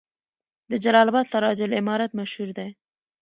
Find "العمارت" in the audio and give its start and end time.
1.67-2.11